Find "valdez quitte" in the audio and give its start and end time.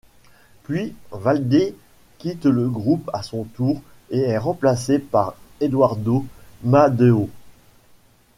1.11-2.45